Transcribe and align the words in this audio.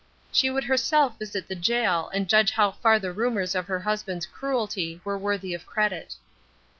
She 0.31 0.49
would 0.49 0.63
herself 0.63 1.19
visit 1.19 1.47
the 1.47 1.53
gaol 1.53 2.09
and 2.09 2.27
judge 2.27 2.49
how 2.49 2.71
far 2.71 2.97
the 2.97 3.11
rumours 3.13 3.53
of 3.53 3.67
her 3.67 3.81
husband's 3.81 4.25
cruelty 4.25 4.99
were 5.03 5.15
worthy 5.15 5.53
of 5.53 5.67
credit. 5.67 6.15